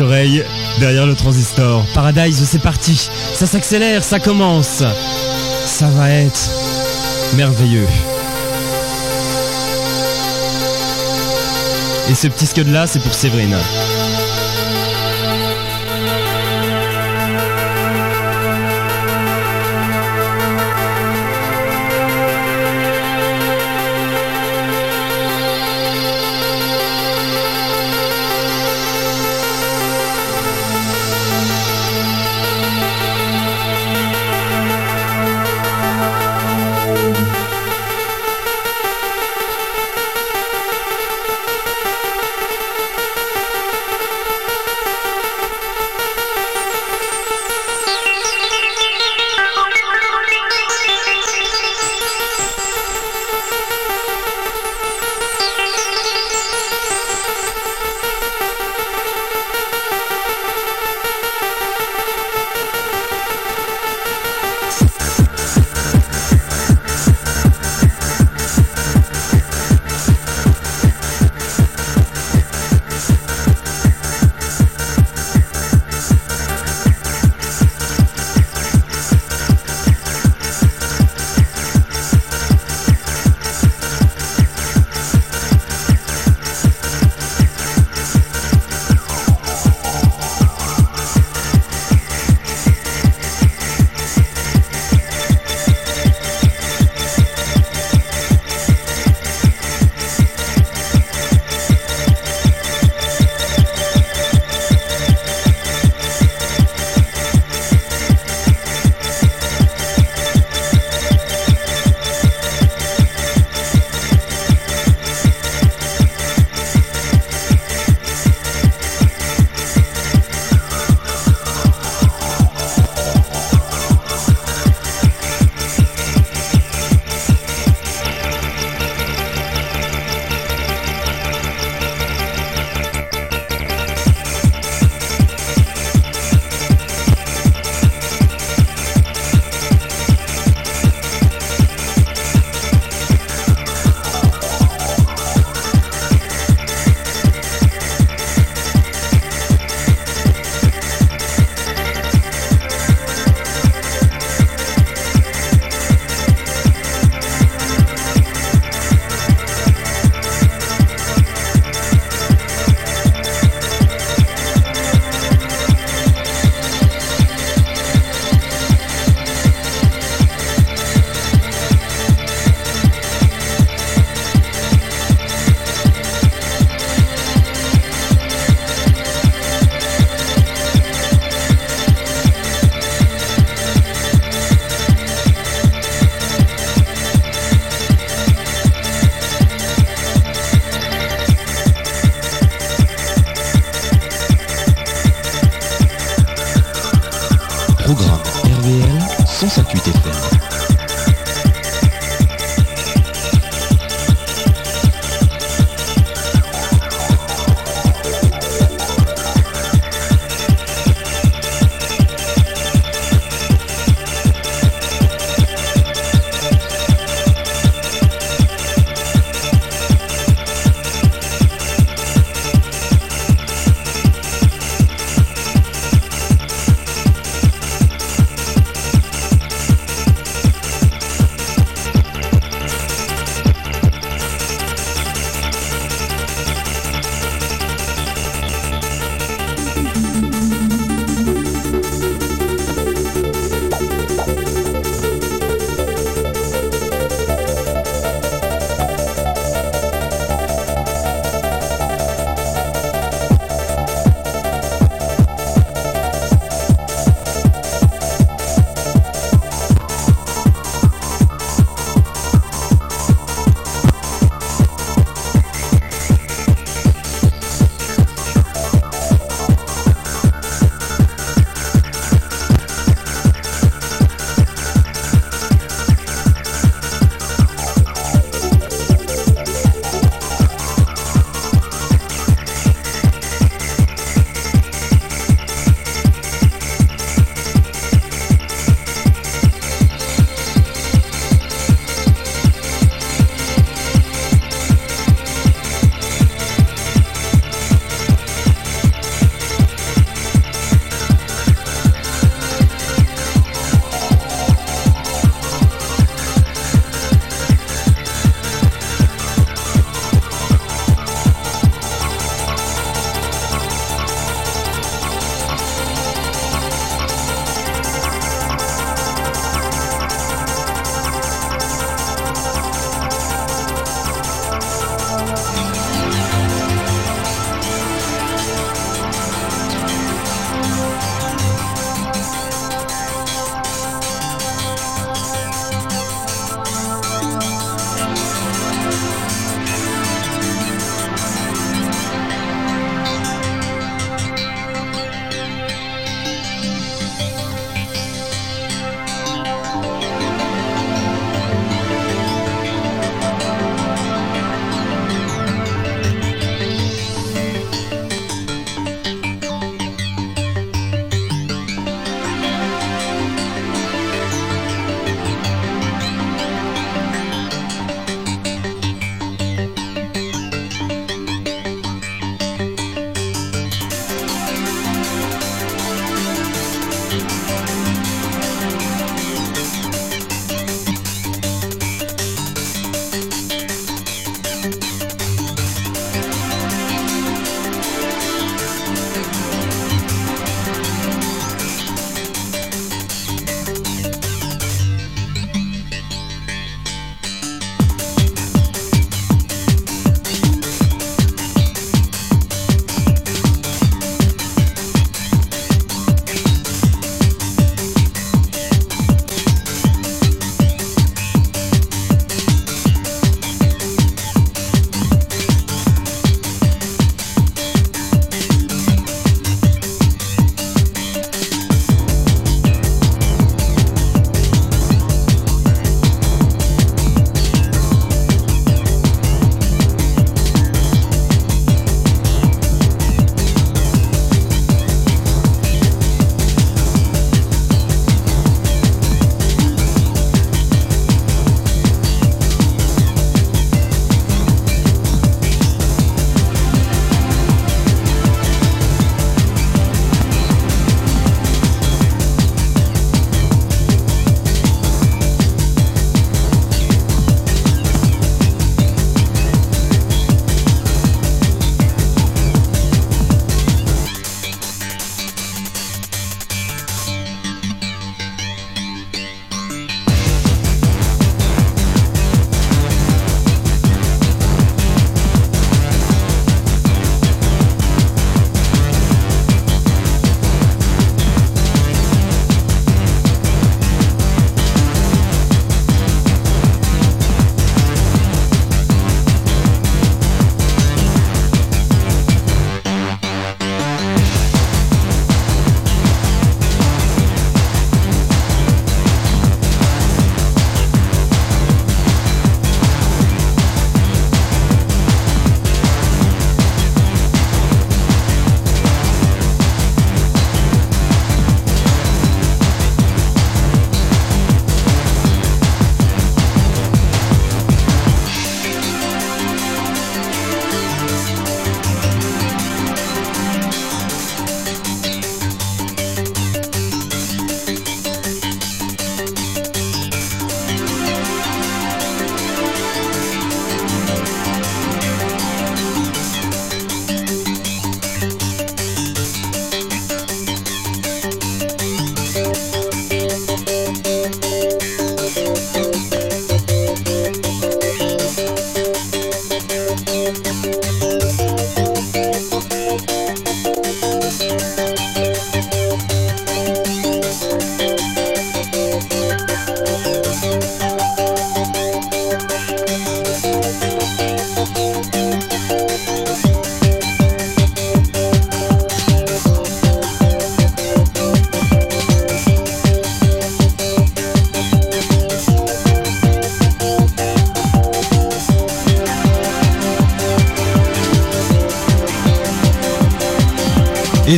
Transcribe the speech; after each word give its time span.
Oreilles 0.00 0.44
derrière 0.80 1.06
le 1.06 1.14
transistor. 1.14 1.84
Paradise, 1.94 2.42
c'est 2.48 2.62
parti. 2.62 3.08
Ça 3.34 3.46
s'accélère, 3.46 4.02
ça 4.02 4.20
commence. 4.20 4.82
Ça 5.66 5.86
va 5.88 6.10
être 6.10 6.50
merveilleux. 7.36 7.86
Et 12.10 12.14
ce 12.14 12.28
petit 12.28 12.46
scud 12.46 12.68
là, 12.68 12.86
c'est 12.86 13.00
pour 13.00 13.14
Séverine. 13.14 13.56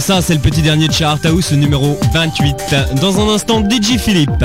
Ça, 0.04 0.20
c'est 0.20 0.34
le 0.34 0.40
petit 0.40 0.61
dernier 0.61 0.87
de 0.87 0.92
Chart 0.92 1.25
House 1.25 1.52
numéro 1.52 1.99
28. 2.12 2.75
Dans 3.00 3.18
un 3.20 3.34
instant, 3.34 3.62
DJ 3.66 3.96
Philippe. 3.96 4.44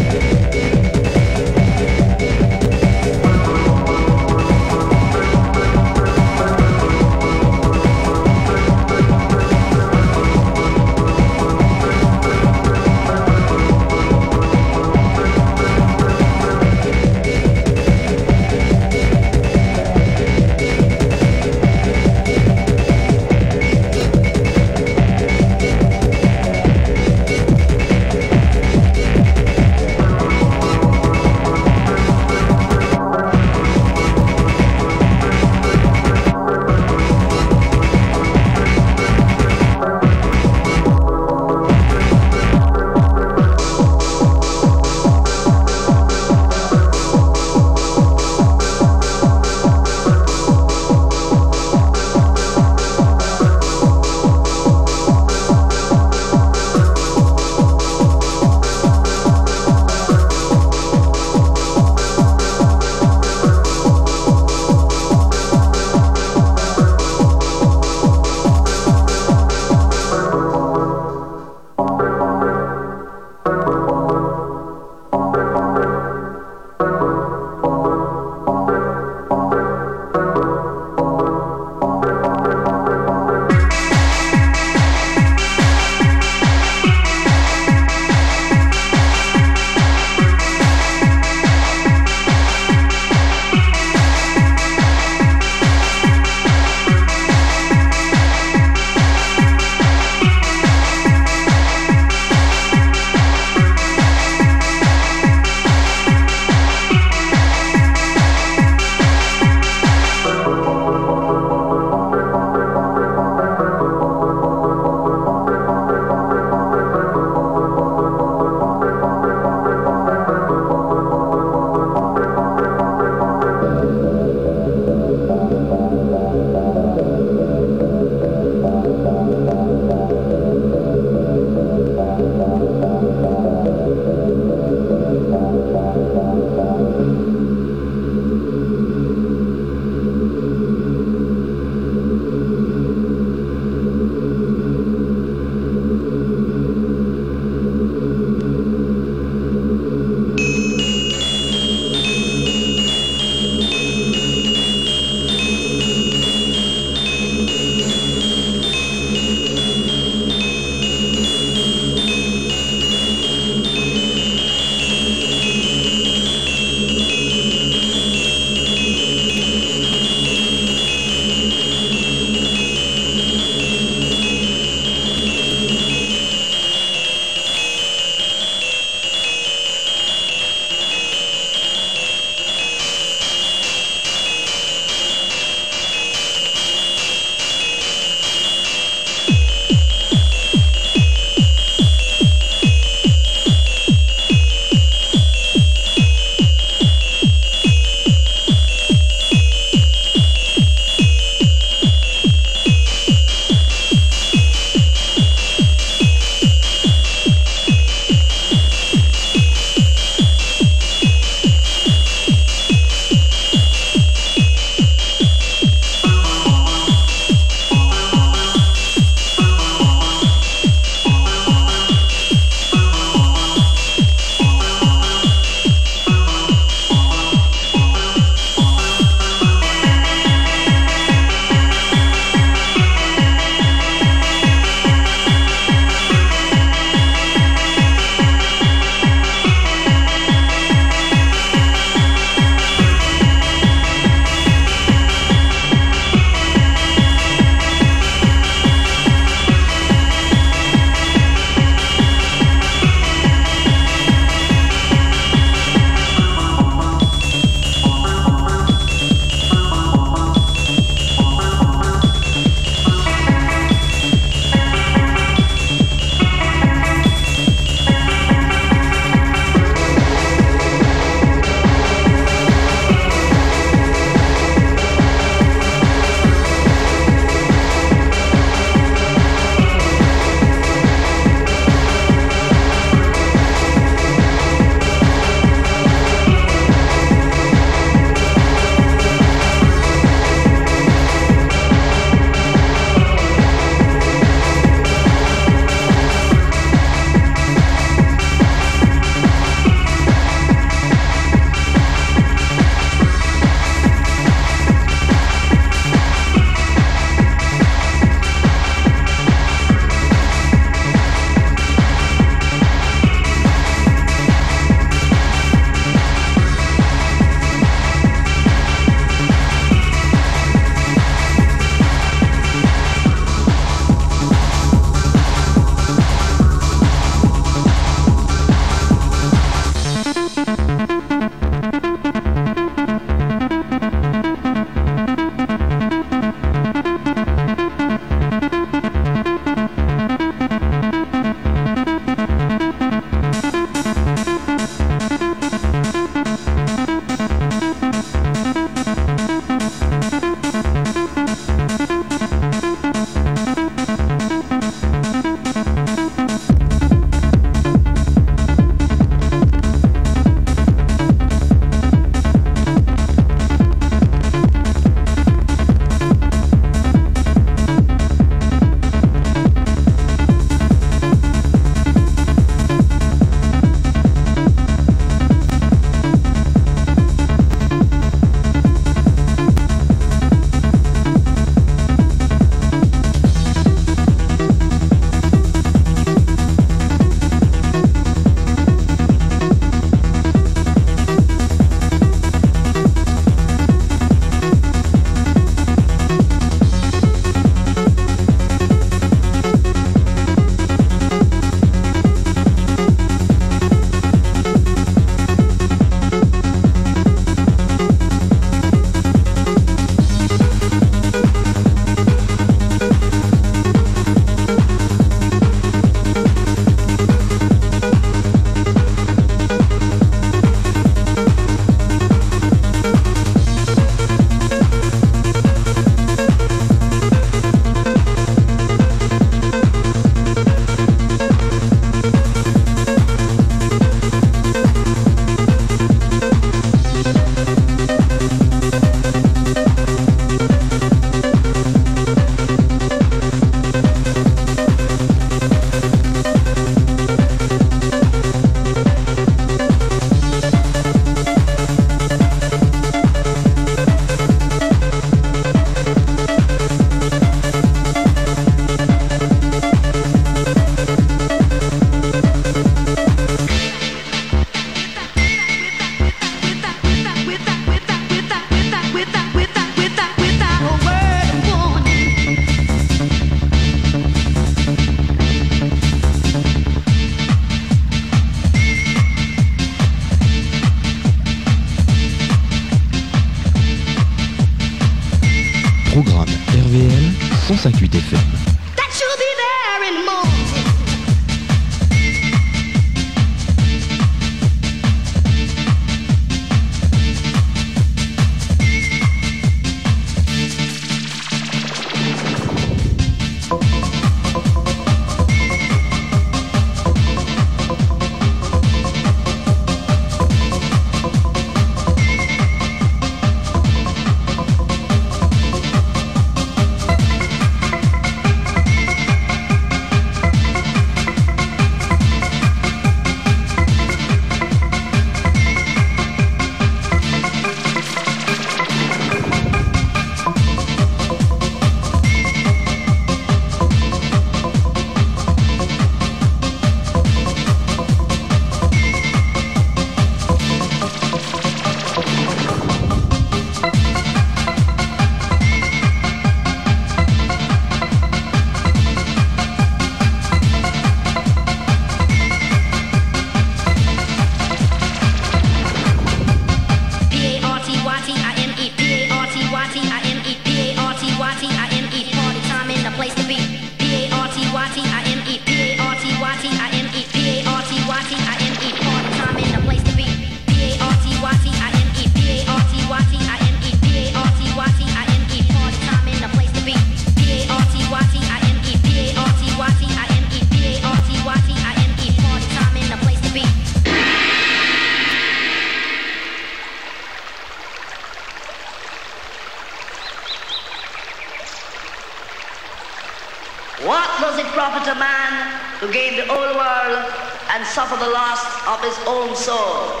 his 598.83 598.97
own 599.05 599.35
soul. 599.35 600.00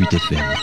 158 0.00 0.30
FM. 0.30 0.59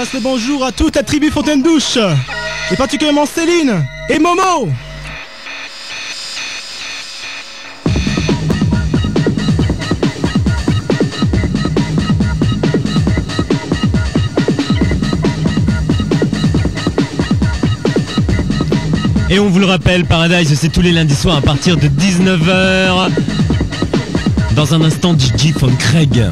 Passe 0.00 0.14
le 0.14 0.20
bonjour 0.20 0.64
à 0.64 0.72
toute 0.72 0.96
la 0.96 1.02
tribu 1.02 1.30
Fontaine 1.30 1.62
Douche. 1.62 1.98
et 2.70 2.76
particulièrement 2.76 3.26
Céline 3.26 3.84
et 4.08 4.18
Momo. 4.18 4.70
Et 19.28 19.38
on 19.38 19.50
vous 19.50 19.58
le 19.58 19.66
rappelle, 19.66 20.06
Paradise, 20.06 20.58
c'est 20.58 20.70
tous 20.70 20.80
les 20.80 20.92
lundis 20.92 21.14
soirs 21.14 21.36
à 21.36 21.42
partir 21.42 21.76
de 21.76 21.88
19h. 21.88 23.10
Dans 24.56 24.72
un 24.74 24.80
instant, 24.80 25.14
Gigi 25.18 25.52
von 25.52 25.68
Craig. 25.78 26.24